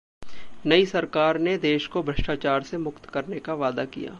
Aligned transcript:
नई 0.65 0.85
सरकार 0.85 1.37
ने 1.39 1.57
देश 1.57 1.87
को 1.87 2.03
भ्रष्टाचार 2.03 2.63
से 2.63 2.77
मुक्त 2.77 3.05
करने 3.05 3.39
का 3.39 3.53
वादा 3.53 3.85
किया। 3.85 4.09